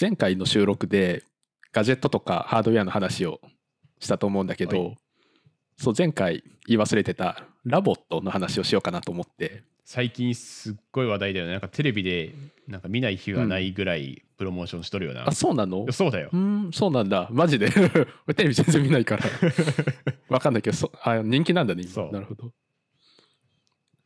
[0.00, 1.24] 前回の収録で
[1.72, 3.40] ガジェットとかハードウェアの話を
[3.98, 4.90] したと思うんだけど、は
[5.76, 9.64] そう前回言い忘れてたラボットの話をしようかなと思って。
[9.84, 11.52] 最近すっごい話題だよね。
[11.52, 12.32] なんかテレビで
[12.68, 15.90] なんか見ない日がないぐらいプロモーションしとるよな、あそうなの？
[15.92, 16.30] そうだよ。
[16.32, 17.28] うーんそうなんだ。
[17.32, 17.68] マジで？
[18.26, 19.24] 俺テレビ全然見ないから。
[20.30, 22.08] わかんないけどそあ人気なんだねそう。
[22.08, 22.52] 今なるほど。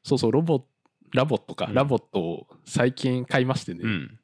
[0.03, 0.65] そうそうロボ
[1.13, 1.75] ラボットか、うん。
[1.75, 4.21] ラボットを最近買いましてね、うん。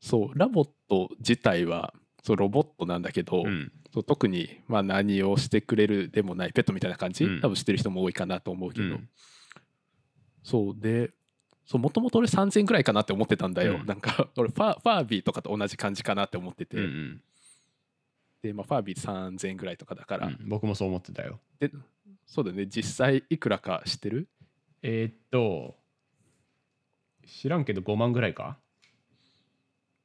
[0.00, 3.72] そうラボット自体はそうロボットなんだけど、うん。
[3.92, 7.40] そう特にまあ何をしてくれるでもないペットみたいな感じ、うん。
[7.40, 9.08] 多分知ってる人も多いかなと思うけど、うん。
[10.42, 11.10] そうで
[11.72, 13.86] もともと俺3000円ぐらいかなって思ってたんだよ、うん。
[13.86, 17.22] なんか 俺ファファービーとかと同じ感じかなって思ってて、うんうん。
[18.42, 21.40] で、まあ、ファービー3000円ぐらいとかだから、うん僕もそう思ってたよ。
[21.58, 21.70] で
[22.26, 22.66] そうだよね。
[22.66, 24.28] 実際いくらか知ってる？
[24.86, 25.76] えーっと
[27.26, 28.58] 知らんけど5万ぐらいか？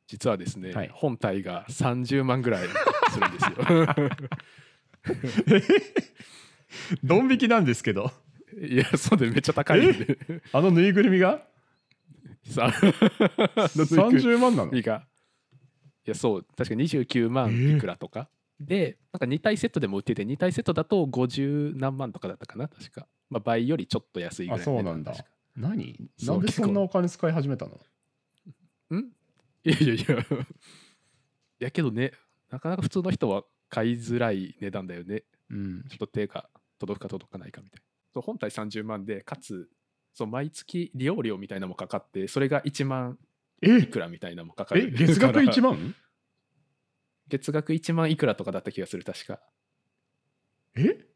[0.07, 0.89] 実はですね、はい。
[0.93, 2.67] 本体が30万ぐらい
[3.11, 3.57] するんですよ。
[7.03, 8.09] ドン引きなんですけど。
[8.57, 10.17] いやそうでめっちゃ高いんで。
[10.53, 11.45] あのぬいぐるみが？
[12.45, 14.73] さ30万なの？
[14.73, 18.29] いやそう確か29万いくらとか、
[18.61, 25.13] でなんか2体セットでも売ってて2体セットだと50何万とかだったかな確か、まあ、倍よりちょっと安いぐらいあそうなんだ。
[25.55, 26.09] 何？
[26.25, 27.79] なんでそんなお金使い始めたの？
[28.95, 28.99] ん？
[29.63, 30.15] いやいやいや。
[31.61, 32.13] いやけどね
[32.49, 35.23] なかなか普通の人は買いづらい値段だよね。
[35.49, 35.83] うん。
[35.89, 37.81] ちょっと手が届くか届かないかみたい
[38.15, 38.21] な。
[38.21, 39.69] 本体30万でかつ
[40.13, 43.19] そう毎月利用料みたいなのもかかってそれが1万
[43.61, 44.81] いえくらみたいなのもかかえ？
[44.81, 45.95] る月額1万万？
[47.27, 49.39] 月額1万いくらとかだった気がする確か。
[50.75, 51.08] え？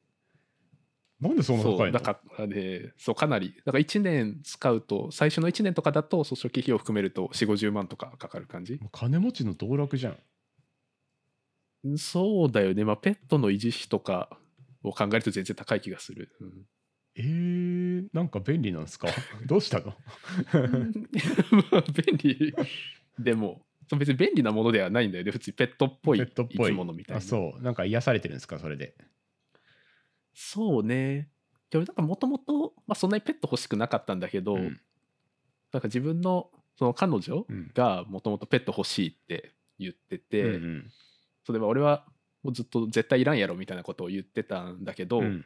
[1.28, 1.92] なんでそんな高いの？
[1.92, 3.54] だからねそうかなり。
[3.66, 8.80] だから1年使うと最初の1年とかだとそう初期費用含めると4 5 0万とかかかる感じ。
[8.92, 10.12] 金持ちの道楽じゃ
[11.86, 11.94] ん。
[11.94, 12.86] んそうだよね。
[12.86, 14.30] まあペットの維持費とか
[14.84, 16.66] を考えると全然高い気がする、うん。
[17.16, 19.08] えー、なんか便利なんですか？
[19.46, 19.94] どうしたの？
[21.72, 22.54] まあ便利。
[23.20, 23.62] でも
[23.98, 25.32] 別に便利なものではないんだよね。
[25.32, 26.72] 普通にペットっぽいペットっぽい。
[26.72, 27.18] 生き物みたいな。
[27.20, 27.62] あそう。
[27.62, 28.60] なんか癒されてるんですか？
[28.60, 28.96] それで
[30.34, 31.30] そうね。
[31.70, 34.80] でもなんかもともとそんなにペット欲しくなかったんだけど、うん。
[35.72, 37.72] なんか自分のその彼女うん。
[37.74, 40.92] がもともとペット欲しいって言ってて、うんうん。
[41.46, 42.06] それは俺は
[42.44, 45.46] もうずっと絶対いらんやろみたいなことを言ってたんだけど、うん。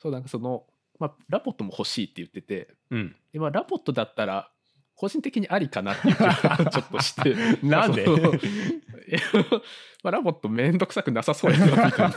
[0.00, 0.64] そうなんかその、
[0.98, 3.16] まあ、ラボットも欲しいって言っててうん。
[3.32, 4.51] で、まあ、ラボットだったら
[5.02, 7.34] 個人的にありかなっていう気がちょっとして。
[7.66, 8.06] なんで？
[10.04, 11.96] まあ、ラボットめんどくさくなさそうやなみたいな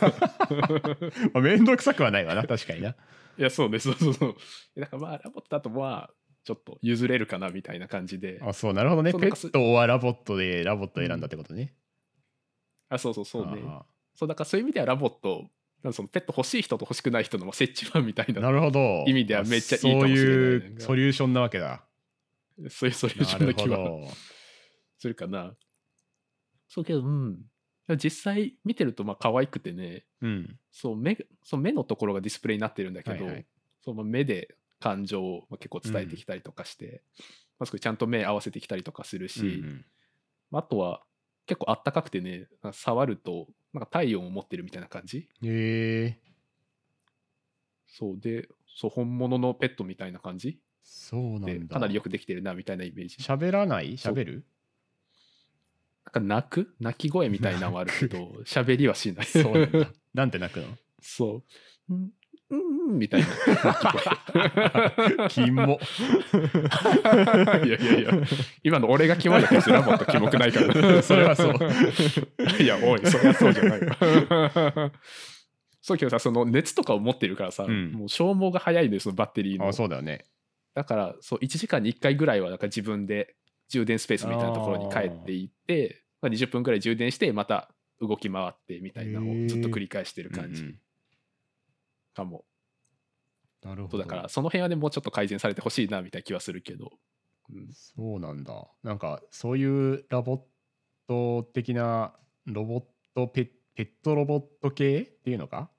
[1.33, 2.89] まあ面倒くさくはないわな確かにな。
[2.91, 4.35] いやそうねそうそうそう。
[4.79, 6.13] だからまあラボットだとまあ
[6.43, 8.39] ちょっと譲れるかなみたいな感じで。
[8.43, 9.13] あそうなるほどね。
[9.13, 11.73] ペットはラボットでラボット選んだってことね、
[12.89, 13.63] あそうそうそうね。
[13.65, 15.49] あそうだからそういう意味ではラボット
[15.83, 19.03] なんかそのペット欲しい人と欲しくない人のまあ折衷案みたいなーなるほど。
[19.07, 21.83] 意味ではめっちゃいいかもしれないそういうソリューションなわけだ
[22.69, 24.07] そういうソリューションなるほな気はど
[24.97, 25.55] するかな。
[26.67, 27.45] そうけど、うん。
[27.97, 30.59] 実際見てるとまあ可愛くてね、うん。
[30.71, 33.45] そう目そう目のところがディスプレイになってるんだけど、はいはい。
[33.81, 37.03] そうまあ目で感情をまあ結構伝えてきたりとかして、
[37.59, 39.85] まあ、そこちゃんと目合わせてきたりとかするし、うんうん。
[40.49, 41.05] まああとは
[41.45, 45.29] 結構あったかくてね、触るとなんか体温を持ってるみたいな感じ。
[45.43, 46.19] へえ
[47.87, 53.17] そうで、そう本物のペットみたいな感じそうなでんだかなりよくできてるなみたいなイメージ。
[53.17, 53.93] 喋らない？
[53.97, 54.45] 喋る？
[56.05, 56.75] なんか泣く？
[56.79, 59.25] 泣き声みたいなのはあるけど、喋りはしない。
[59.25, 60.67] そうなんだ なんて泣くの？
[61.01, 61.43] そ
[61.89, 61.93] う。
[61.93, 62.09] うん、
[62.51, 62.59] うん、
[62.89, 63.27] うんみたいな。
[65.29, 65.79] キモ
[67.65, 68.11] いやいやいや、
[68.63, 70.73] 今の俺がキモいだけですよ、もっとキモくないから。
[71.03, 71.53] それはそう。
[72.61, 74.91] いや、おい、それはそうじゃないわ。
[75.81, 79.73] そうけどさ、その熱とかを持ってるからさ、うんもう消耗が早いんですよ、バッテリーのあ。
[79.73, 80.25] そうだよね
[80.75, 83.35] だから、そう、1時間に1回ぐらいは、なんか自分で
[83.69, 90.79] 充電スペースみたいなところに帰っていって、まあ、20分ぐらい充電して、また動き回ってみたいなのをずっと繰り返してる感じうんうん。
[92.13, 92.45] かも。
[93.63, 93.97] なるほど。
[93.99, 96.91] だから、その辺はね、もうちょっと改善されてほしいな、みたいな気はするけど。
[97.49, 97.69] うん。
[97.73, 98.67] そうなんだ。
[98.83, 100.41] なんかそういうラボッ
[101.07, 102.13] ト的な
[102.45, 102.83] ロボッ
[103.15, 105.69] トペペットロボット系っていうのか、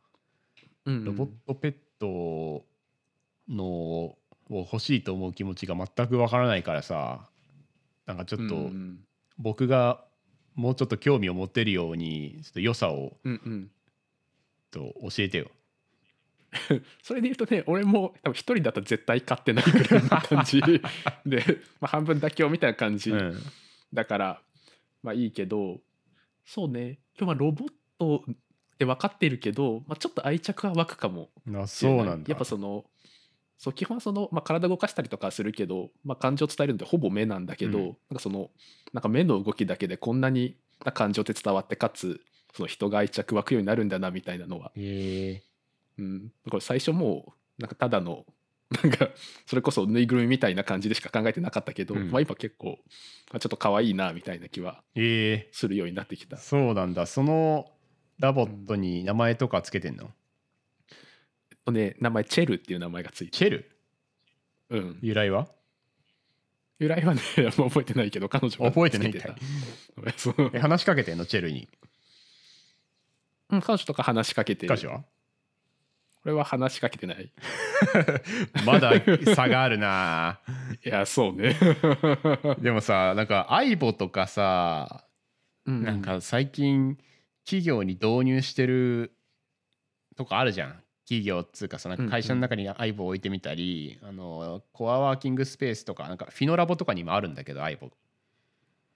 [0.84, 1.04] うん。
[1.04, 2.64] ロボットペット
[3.48, 4.16] の
[4.50, 7.28] を欲しいと思う気持ちが全くわからないからさ
[8.06, 8.70] なんかちょっと
[9.38, 10.04] 僕が
[10.54, 13.70] もうちょっと興味を持てるようにちょっと良さをうんうん。
[14.72, 15.50] ちょっと教えてよ。
[17.02, 20.60] それで言うとね俺も多分一人だと絶対買ってないぐらいの感じ。
[21.26, 21.44] で、
[21.80, 23.38] まあ、半分妥協みたいな感じうん。
[23.92, 24.42] だから
[25.02, 25.80] まあいいけど
[26.44, 26.98] そうね。
[27.18, 28.34] 今日はロボットっ
[28.78, 31.68] て分かってるけど、まあ、ちょっと愛着は湧くかもない。
[31.68, 32.30] そうなんだ。
[32.30, 32.84] やっぱその
[33.58, 37.84] そう基本はその、まあ、体動かしたりとかするけど、まあ、感情を伝えるのってほぼ目なんだけど、うん。
[37.84, 38.50] なんかその
[38.92, 42.20] なんか目の動きだけでこんなにな感情って伝わってかつ
[42.54, 44.72] その人が愛着湧くようになるんだなみたいなのは、
[45.98, 48.24] うん、これ最初もうなんかただの
[48.82, 49.10] なんか
[49.46, 52.10] それこそぬいぐるみみたいな感じでしか考えてなかったけど、うん。
[52.10, 52.78] まあ、今結構、
[53.30, 56.36] まあ、ちょっと可愛いなみたいな気はえするようになってきた。
[56.36, 56.40] ー、。
[56.40, 57.06] そうなんだ。
[57.06, 57.70] その
[58.18, 60.14] ラボットに名前とかつけてんの、えっと
[61.72, 63.70] ね名前チェルっていう名前がついてチェル？
[64.70, 65.48] うん、由来は？
[66.78, 69.34] 由来はね あんま覚えてないけど彼女が覚えてないんつけかい
[70.12, 70.18] た。
[70.18, 71.68] そ うえ話しかけてんのチェルに？
[73.50, 74.74] うん彼女とか話しかけてる。
[74.74, 75.04] 歌詞は？
[76.22, 77.30] これは話しかけてない。
[78.66, 78.92] まだ
[79.36, 80.40] 差があるな。
[80.84, 81.56] いやそうね。
[82.58, 85.06] でもさなんか相棒とかさ
[85.66, 85.82] うん。
[85.84, 86.98] なんか最近
[87.44, 89.16] 企業に導入してる
[90.16, 97.90] とこあるじゃん企業っつうかさなんか会社の中に相棒置いてみたり、あのコアワーキングスペースとかなんかフィノラボとかにもあるんだけど相棒。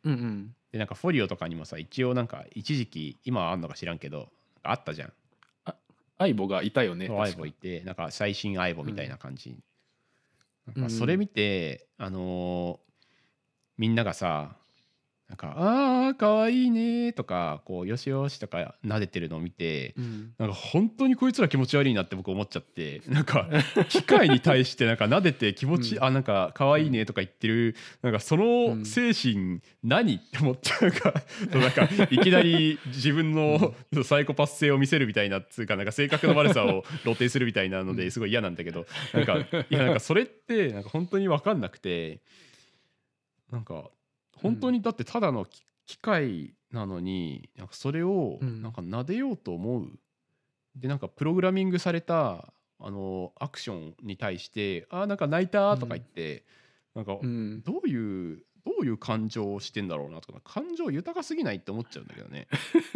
[0.05, 0.55] うんうん。
[0.73, 4.29] でなんかフォリオとかにもさ一応なんか一時期今はあんのか知らんけど
[4.63, 5.13] あったじゃん。
[6.19, 7.33] 相棒がいたよねそう確か。
[7.33, 10.83] 相棒いてなんか最新相棒みたいな感じ、うん。
[10.83, 12.91] なんかそれ見て、あのー
[13.79, 14.57] みんながさ
[15.31, 20.35] なんか「ああかわいいね」とかこう「よしよし」とか撫でてるのを見てうん。
[20.39, 23.49] なんか本当にこいつら気持ち悪いなって僕思っちゃって なんか
[23.89, 26.05] 機械に対してなんか撫でて気持ち、うん。
[26.05, 31.15] あなんか可愛いねとか言ってるなんかその精神何って思っちゃうか
[31.57, 42.21] なんかいきなり自分のサイコパス性を見せるみたいなっつうかなんか性格の悪さを露呈するみたいなのですごい嫌なんだけどなんかいやなんかそれってなんか本当に分かんなくて
[43.53, 43.91] なんか
[44.43, 48.63] 本当にだってただの機機械なのになんかそれをうん。
[48.63, 49.91] なんか撫でようと思う、
[50.77, 56.45] でなんかプログラミングされたあのアクションに対して「あーなんか泣いた」とか言って、
[56.95, 57.63] なんかうん。
[57.63, 62.47] どういうどういう感情をしてんだろうなとか感情豊かすぎないって思っちゃうんだけどね。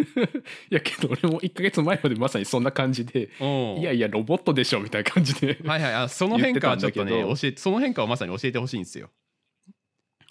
[0.71, 3.81] いやけど俺も1ヶ月前までまさにそんな感じでうん。
[3.81, 5.95] いやいやロボットでしょみたいな感じではいはい。
[5.95, 9.11] あその変化はちょっとね教えその変化をまさに教えてほしいんですよ。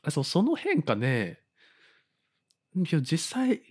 [0.04, 1.40] あそうその変化ね。
[2.76, 3.62] いや実際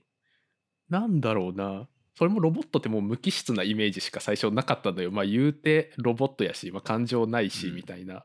[0.88, 1.88] なんだろうな。
[2.14, 5.10] それもロボットってもう無機質なイメージしか最初なかったのよ。
[5.10, 7.76] まあ言うてロボットやし、まあ、感情ないしうん。
[7.76, 8.24] みたいな、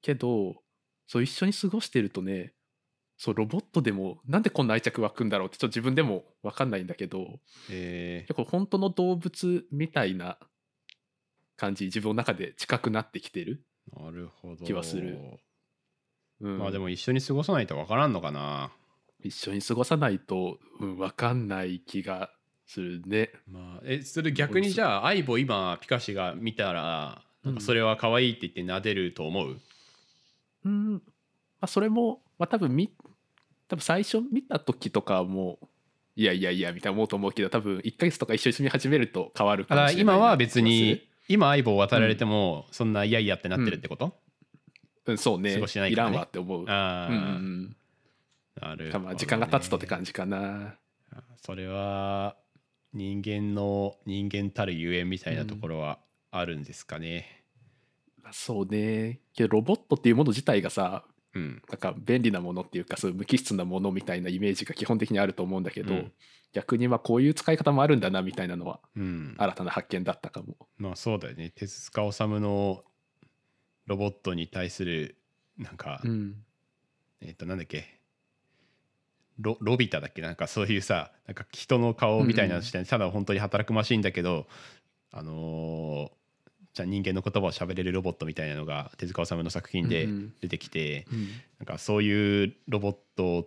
[0.00, 0.56] けど
[1.06, 2.54] そう一緒に過ごしてるとね
[3.16, 7.38] そうロボットでもなんでこんな愛着湧くんだろうってちょっと自分でも分かんないんだけど。
[7.70, 8.24] え。
[8.26, 10.38] 結構本当の動物みたいな
[11.56, 14.64] 感じ自分の中で近くなってきてる、ーなるほど。
[14.64, 15.18] 気はする
[16.42, 18.72] うん、まあでも一緒に過ごさないとわからんのかな。
[19.22, 22.30] 一緒に過ごさないと、うん、分かんない気が
[22.66, 23.30] するね。
[23.48, 29.56] まあ、えそれ逆にじゃあ相棒今ピカシが見たらなんかそれは可愛いって言って撫でると思う、
[30.64, 30.94] うん。
[30.94, 31.00] ま
[31.62, 32.92] あ、それも、まあ、多分み
[33.68, 35.66] 多分最初見た時とかはもう
[36.16, 44.14] いやいやいやみたいな思うと思うけど多分1ヶ月とか一緒に住み始めると変わるかもしれない今は別に今相棒渡られてもそんな嫌々ってなってるってこと、
[45.06, 45.54] うん、そうね。
[45.54, 46.12] 過ごしてないからね。
[46.12, 46.64] らんわって思う。
[46.68, 47.76] ああ、うん
[48.60, 50.74] なるほど、ね、まあ時間が経つとって感じかな。
[51.36, 52.36] それは
[52.92, 55.98] 人間の人間たるゆえんみたいなところは
[56.30, 57.44] あるんですかね。
[58.32, 59.20] そうね。
[59.34, 61.62] けどロボットっていうもの自体がさうん。
[61.68, 66.12] なんか便利なものっていうかそういう無機質なものみたいなイメージが基本的にあると思うんだけど、うん。
[66.52, 69.34] 逆にまあこういう使い方もあるんだなみたいなのはうん。
[69.38, 70.56] 新たな発見だったかも。
[70.76, 71.50] まあそうだよね。
[71.54, 72.84] 手塚治虫の
[73.86, 75.16] ロボットに対する
[75.58, 76.34] なんか、うん。
[77.20, 77.84] えっ、となんだっけ？
[79.38, 80.22] ロロビタだっけ？
[80.22, 84.46] なんかそういうさなんか人の顔みたいなのして、ただ本当に働くマシンだけど
[85.10, 86.10] あのー
[86.74, 90.34] じゃあ人間の言葉を喋れるロボットみたいなのが手塚治虫の作品でうんうん。
[90.40, 91.28] 出てきて、うん。
[91.58, 93.46] なんかそういうロボット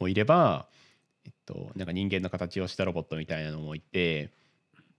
[0.00, 0.66] もいれば、
[1.24, 4.32] えっと、なんか人間の形をしたロボットみたいなのもいて、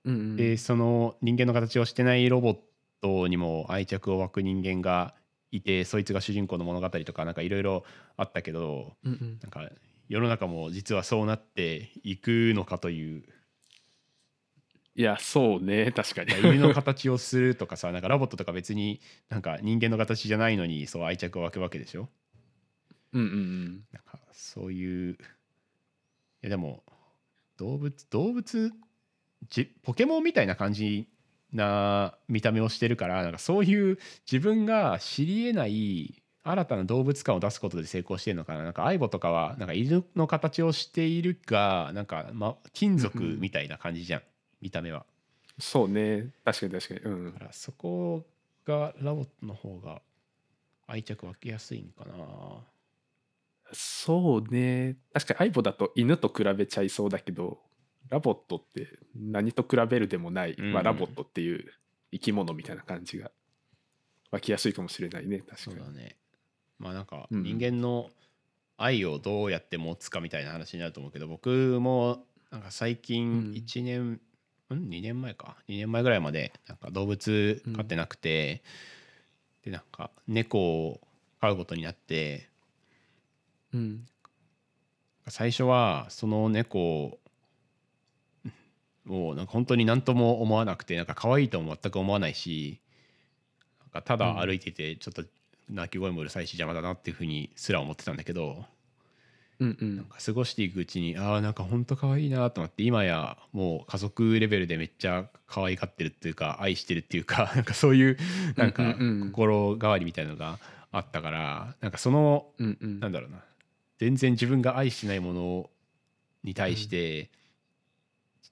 [0.05, 0.35] うんうん。
[0.37, 2.57] でその人間の形をしてないロボッ
[3.05, 5.13] トにも愛着を湧く人間が
[5.51, 7.83] いてそいつが主人公の物語とかなんかいろいろ
[8.17, 9.39] あったけどうんうん。
[9.41, 9.69] なんか
[10.07, 13.23] 世の中も実はそうなっていくのかという。
[14.97, 15.91] いやそうね。
[15.91, 16.31] 確かに。
[16.55, 22.07] 犬の形をするとかさなんかロボットとか別になんか人間の形じゃないのにそう愛着を湧くわけでしょ？
[23.13, 23.83] うんうんうん。
[23.91, 25.17] なんかそういうい
[26.41, 26.83] やでも
[27.57, 28.71] 動物動物
[29.49, 31.07] じポケモンみたいな感じ
[31.53, 33.97] な見た目をしてるからなんかそういう
[34.29, 38.63] 自分が知り得ない新たな動物感を出すことで成功してるのかな。
[38.63, 44.21] なんかアイボとかはなんか犬の形をしているがなんか、ま、金属みたいな感じじゃん、
[44.61, 45.05] 見た目は。
[45.57, 46.29] そうね。
[46.43, 47.15] 確かに確かに。
[47.15, 47.33] うん。
[47.33, 48.23] だからそこ
[48.65, 50.01] がラボットの方が
[50.85, 52.15] 愛着湧きやすいんかな。
[53.73, 54.97] そうね。
[55.13, 57.59] 確かにアイボだと犬と比べちゃいそうだけど
[58.09, 61.65] ラボットって何と比べるでもない、うんまあ、ラボットっていう
[62.11, 63.31] 生き物みたいな感じが
[64.31, 65.57] 湧きやすいかもしれないね確かに。
[65.63, 66.17] そうだね。
[66.77, 67.43] まあなんかうん。
[67.43, 68.09] 人間の
[68.77, 72.97] 愛をどうやって持つかみたいな話になると思うけど僕もなんか最うん。
[72.97, 74.19] 近1年、
[74.69, 75.57] うん、2年前か。
[75.69, 78.63] 2年前ぐらいまでなんか動物飼ってなくて、
[79.63, 81.01] でなんか猫を
[81.39, 82.49] 飼うことになって
[83.73, 84.07] うん。
[85.27, 87.19] 最初はその猫
[89.09, 92.79] をなんか本当に何とも思わなくてなんか可愛いとも全く思わないし
[93.81, 95.23] なんかただ歩いててちょっと
[95.69, 98.65] 鳴き声もうるさいし邪魔だなっていうふうにすら思ってたんだけど
[99.59, 108.17] うんうなんんか過ごしていくうちにああなんか本当可愛いなと思って今やもう家族レベルでめっちゃ可愛がってるっていうか愛してるっていうか なんかそういう
[108.57, 109.31] なんかうんうんうん。
[109.31, 110.59] 心変わりみたいなのが
[110.91, 112.99] あったからなんかそのうんうん。
[112.99, 113.43] なんだろうな。
[113.97, 115.69] 全然自分が愛してないもの
[116.43, 117.29] に対して、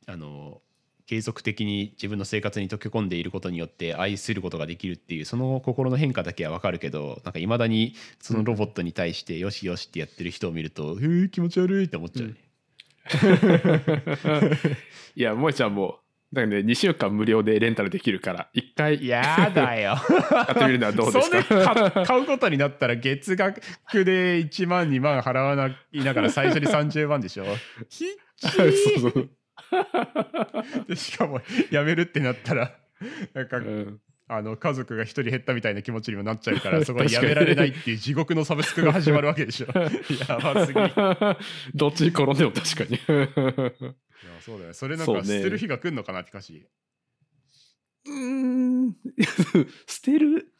[0.08, 0.62] あの
[1.06, 12.30] 継続的に自分の生活に溶け込んでいることによって愛することができるっていうその心の変化だけは分かるけどなんかいまだにそのロボットに対してよしよしってやってる人を見ると、えー、気持ち悪いって思っちゃう。
[12.30, 12.36] ね、
[15.16, 16.00] いや萌ちゃんも
[16.32, 19.98] だからね2週間無料でレンタルできるから1回やだよ。
[19.98, 21.44] 買ってみるのはどうですか？
[21.44, 23.62] 買買うことになったら月額
[24.06, 27.46] で1万2万払わないながら最初に30万でしょ？
[27.90, 28.08] ひっ
[28.38, 29.30] ちそうーそう
[30.88, 32.76] でしかも辞めるってなったら
[33.34, 34.00] なんか、うん。
[34.26, 39.68] あの家族が一人減ったみたいな気持ちにもなっちゃうからそこで辞確かにめられないっていう地獄のサブスクが始まるわけでしょ。
[40.28, 40.80] やばすぎ。
[40.80, 41.38] いや
[41.76, 42.98] どっちに転んでも確かに。
[44.40, 44.74] そうだよ。
[44.74, 46.66] それなんか捨てる日が来るのかなピカシ
[48.06, 48.96] うーん。
[49.88, 50.54] 捨てる？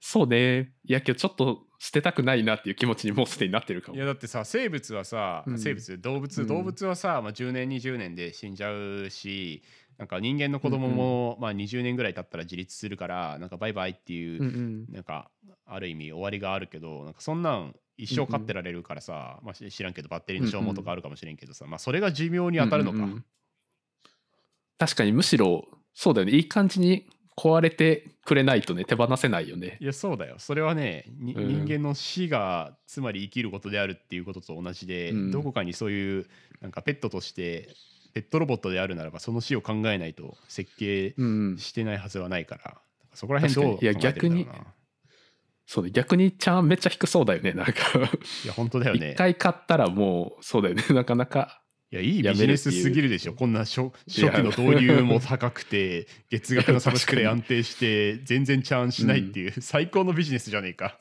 [0.00, 0.72] そうね。
[0.84, 3.96] いやけどちょっと捨てたくないなっていう気持ちにもうすでになってるかも。
[3.96, 5.58] いやだってさ生物はさ、うん。
[5.58, 6.46] 生物動物、うん。
[6.46, 9.64] 動物はさ、まあ、10年20年で死んじゃうし
[9.98, 14.50] なんか人間の子供も、まあ、20年ぐらい経ったら自立するからなんかバイバイっていう、うんう
[14.92, 14.94] ん。
[14.94, 15.32] なんか
[15.66, 23.24] ある意味終わりがあるけどなんかそんなん一生飼ってられるからさ、まあ、し知らんけどバッテリーの消耗とかあるかもしれんけどさ、まあ、それが寿命に当たるのか、うんうんうん。
[24.78, 26.34] 確かにむしろそうだよね。
[26.34, 29.78] いい感じに壊れてくれないとね手放せないよね。
[29.80, 30.36] いやそうだよ。
[30.38, 31.48] それはね、にうん。
[31.66, 35.30] 人間の死がつまり生きることであるっていうことと同じで、うん。
[35.30, 36.26] どこかにそういう
[36.60, 37.68] なんかペットとして
[38.14, 42.76] ペットロボットであるならばその死を考えないと設計うんしてないはずはないから。
[43.14, 44.52] そこら辺どう考えてるんだろうな。
[44.52, 44.66] 逆
[45.64, 47.72] そうね逆にちゃんめっちゃ低そうだよねなんか。
[48.44, 49.12] いや本当だよね。
[49.12, 50.84] 一回買ったらもうそうだよね。
[50.90, 51.61] なかなか
[51.92, 53.34] いやいいビジネスすぎるでしょ。
[53.34, 60.98] こんな初初期の導入も高くて月額のサブスクで安定して全然チャーンしないっていう、最高のビジネスじゃねえか。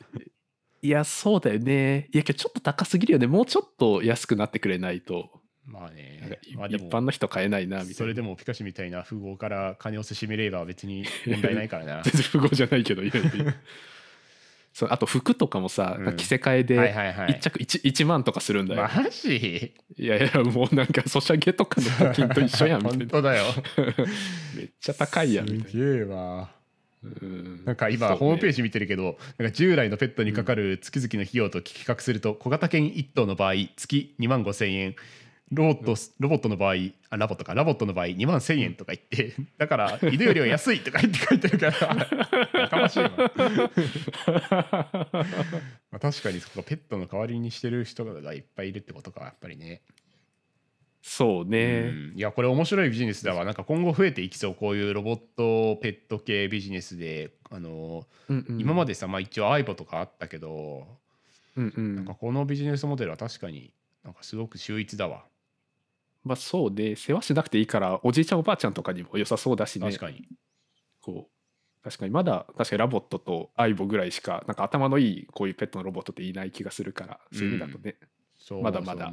[0.82, 2.10] いやそうだよね。
[2.12, 3.28] いやけどちょっと高すぎるよね。
[3.28, 5.30] もうちょっと安くなってくれないと。
[5.66, 6.40] まあね。
[6.46, 7.96] いまあ一般の人買えないなみたいな。
[7.96, 12.02] それでもピカシみたいな富豪から金をせしめれば別に問題ないからな。
[12.04, 13.14] 全然不合じゃないけどいや
[14.74, 16.16] そうあと服とかもさ、うん。
[16.16, 17.28] 着せ替えではいはいはい。
[17.34, 19.74] 1着 1, 1万とかするんだよ、マジ？
[19.98, 23.06] いやいやもうなんかソシャゲとかの課金と一緒やんみたいな。
[23.06, 23.46] 本当だよ。
[24.56, 26.50] めっちゃ高いやんみたいすげえわ。
[27.26, 27.66] ん。
[27.66, 34.96] なんか今、ホームページ見てるけどなんか従来のペットにかかる月々の費用と比較すると、小型犬1頭の場合月2万5千円
[35.52, 36.76] ロボットロボットの場合
[37.10, 37.54] あラボットか。
[37.54, 42.08] ラボットの場合2万1000円とか言ってだから犬よりは安いとか言って書いてるから
[42.62, 43.04] やかましい
[45.92, 49.82] あ、確かにそこペットの代わりにしてる人がいっぱいいるってことかやっぱりね。
[51.04, 52.18] そうね、うん。
[52.18, 53.44] いやこれ面白いビジネスだわ。
[53.44, 54.56] なんか今後増えていきそう。
[54.56, 58.08] こういうロボットペット系ビジネスであの、
[58.58, 60.88] 今までさ、まあ、一応 アイボ とかあったけど、
[61.58, 61.96] うんうん。
[61.96, 65.26] なんかこのビジネスモデルは確かになんかすごく秀逸だわ
[66.24, 69.88] まあそうで世話しなくていいからおじいちゃんおばあちゃんとかにも良さそうだしね。
[69.88, 70.28] 確かに、
[71.02, 77.96] こう確かにまだ確かにラボットとアイボぐらいしかなんか頭のいいこういうペットのロボットっていない気がするからそういう意味だとね、
[78.38, 79.12] そうまだまだ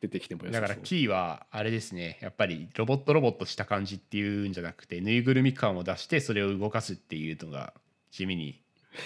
[0.00, 0.74] 出てきてもよさそう。
[0.74, 2.18] だからキーはあれですね。
[2.20, 7.72] やっぱりロボットロボットした感じっていうんじゃなくてぬいぐるみ感を出してそれを動かすっていうのが
[8.10, 8.60] 地味に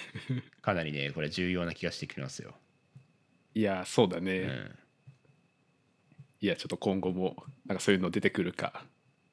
[0.60, 2.54] かなりねこれ重要な気がしてきますよ、
[3.54, 4.78] いやそうだね、うん
[6.40, 8.84] いやちょっと今後もなんかそういうの出てくるか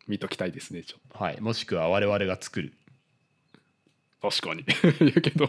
[0.07, 2.73] 見ときたいですねちょっはい、もしくは我々が作る。
[4.21, 4.61] と確かに。
[5.11, 5.47] いやけど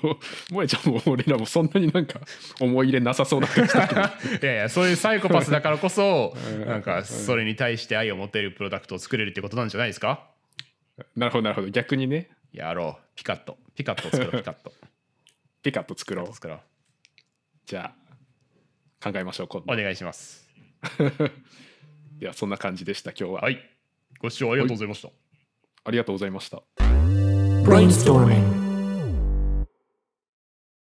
[0.49, 2.21] 萌えちゃんも俺らもそんなになんか
[2.61, 4.01] 思い入れなさそうな感じだけど。
[4.43, 10.29] いやいやそういうサイコパスだからこそうん なんかそれに対して愛を持てるプロダクトを作れるってことなんじゃないですか？
[11.17, 11.69] なるほどなるほど。
[11.69, 12.31] 逆にね。
[12.53, 13.05] やろう。
[13.15, 14.73] ピカッとピカッと作ろうピカッと
[15.63, 16.33] ピカッと作ろう。
[16.35, 16.61] 作ろう。
[17.67, 17.95] じゃ
[19.01, 19.73] あ考えましょう今度。
[19.73, 20.44] お願いします
[22.19, 23.59] ではそんな感じでした今日は、はい。
[24.21, 25.11] ご視聴ありがとうございました。
[25.85, 26.63] ありがとうございました。
[27.65, 28.64] Brainstorming.